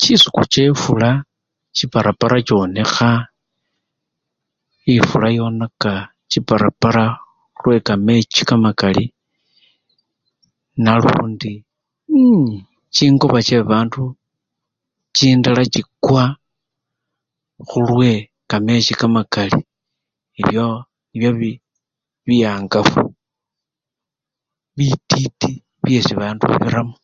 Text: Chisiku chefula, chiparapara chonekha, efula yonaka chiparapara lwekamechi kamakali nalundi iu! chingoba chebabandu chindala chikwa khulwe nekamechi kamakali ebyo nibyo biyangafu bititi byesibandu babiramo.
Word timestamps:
Chisiku 0.00 0.42
chefula, 0.52 1.10
chiparapara 1.76 2.38
chonekha, 2.48 3.10
efula 4.94 5.28
yonaka 5.36 5.92
chiparapara 6.30 7.04
lwekamechi 7.60 8.42
kamakali 8.48 9.04
nalundi 10.84 11.52
iu! 12.18 12.56
chingoba 12.94 13.38
chebabandu 13.46 14.02
chindala 15.16 15.62
chikwa 15.72 16.24
khulwe 17.68 18.10
nekamechi 18.24 18.92
kamakali 19.00 19.58
ebyo 20.40 20.66
nibyo 21.08 21.30
biyangafu 22.26 23.02
bititi 24.76 25.50
byesibandu 25.82 26.42
babiramo. 26.50 26.94